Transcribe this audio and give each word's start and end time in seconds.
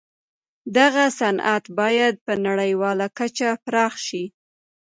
دغه 0.77 1.03
صنعت 1.19 1.65
بايد 1.79 2.15
په 2.25 2.33
نړيواله 2.47 3.07
کچه 3.19 3.49
پراخ 3.65 3.93
شي. 4.07 4.23